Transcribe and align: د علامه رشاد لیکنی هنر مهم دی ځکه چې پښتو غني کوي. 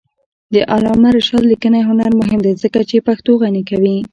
د 0.53 0.55
علامه 0.73 1.09
رشاد 1.17 1.43
لیکنی 1.51 1.81
هنر 1.89 2.11
مهم 2.21 2.39
دی 2.45 2.53
ځکه 2.63 2.79
چې 2.89 3.05
پښتو 3.07 3.31
غني 3.41 3.63
کوي. 3.69 3.97